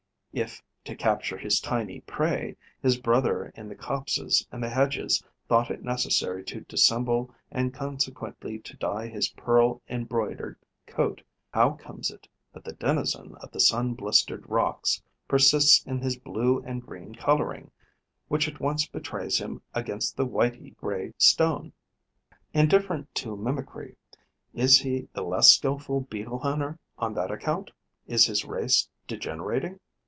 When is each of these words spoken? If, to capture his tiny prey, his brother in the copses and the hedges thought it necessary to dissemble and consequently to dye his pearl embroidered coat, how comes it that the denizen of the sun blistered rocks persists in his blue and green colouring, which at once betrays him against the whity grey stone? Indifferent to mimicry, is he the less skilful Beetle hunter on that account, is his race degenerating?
If, 0.33 0.61
to 0.85 0.95
capture 0.95 1.37
his 1.37 1.59
tiny 1.59 1.99
prey, 1.99 2.55
his 2.81 2.97
brother 2.97 3.51
in 3.53 3.67
the 3.67 3.75
copses 3.75 4.47
and 4.49 4.63
the 4.63 4.69
hedges 4.69 5.21
thought 5.49 5.69
it 5.69 5.83
necessary 5.83 6.41
to 6.45 6.61
dissemble 6.61 7.35
and 7.51 7.73
consequently 7.73 8.57
to 8.59 8.77
dye 8.77 9.09
his 9.09 9.27
pearl 9.27 9.81
embroidered 9.89 10.55
coat, 10.87 11.21
how 11.53 11.71
comes 11.71 12.11
it 12.11 12.29
that 12.53 12.63
the 12.63 12.71
denizen 12.71 13.35
of 13.41 13.51
the 13.51 13.59
sun 13.59 13.93
blistered 13.93 14.47
rocks 14.47 15.03
persists 15.27 15.85
in 15.85 15.99
his 15.99 16.15
blue 16.17 16.61
and 16.63 16.83
green 16.85 17.13
colouring, 17.13 17.69
which 18.29 18.47
at 18.47 18.61
once 18.61 18.87
betrays 18.87 19.37
him 19.37 19.61
against 19.73 20.15
the 20.15 20.25
whity 20.25 20.69
grey 20.77 21.13
stone? 21.17 21.73
Indifferent 22.53 23.13
to 23.15 23.35
mimicry, 23.35 23.97
is 24.53 24.79
he 24.79 25.09
the 25.11 25.23
less 25.23 25.49
skilful 25.51 25.99
Beetle 25.99 26.39
hunter 26.39 26.79
on 26.97 27.13
that 27.15 27.31
account, 27.31 27.71
is 28.07 28.27
his 28.27 28.45
race 28.45 28.87
degenerating? 29.07 29.81